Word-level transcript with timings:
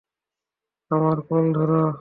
আমার 0.91 1.17
কল 1.27 1.45
ধরো। 1.53 1.83